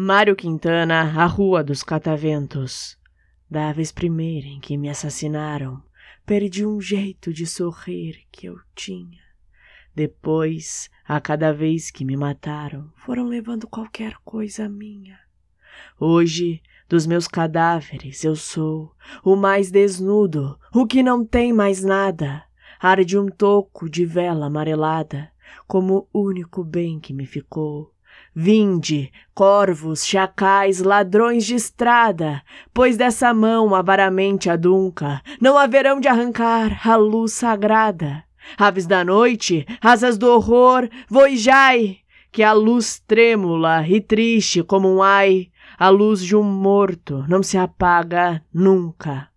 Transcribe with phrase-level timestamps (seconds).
[0.00, 2.96] Mário Quintana, a Rua dos Cataventos.
[3.50, 5.82] Da vez primeira em que me assassinaram,
[6.24, 9.18] perdi um jeito de sorrir que eu tinha.
[9.92, 15.18] Depois, a cada vez que me mataram, foram levando qualquer coisa minha.
[15.98, 18.94] Hoje, dos meus cadáveres, eu sou
[19.24, 22.44] o mais desnudo, o que não tem mais nada.
[22.78, 25.32] Arde um toco de vela amarelada,
[25.66, 27.92] como único bem que me ficou.
[28.34, 32.42] Vinde, corvos, chacais, ladrões de estrada,
[32.72, 38.24] pois dessa mão avaramente adunca não haverão de arrancar a luz sagrada.
[38.56, 41.98] Aves da noite, asas do horror, voijai,
[42.30, 47.42] que a luz trêmula e triste como um ai, a luz de um morto não
[47.42, 49.28] se apaga nunca.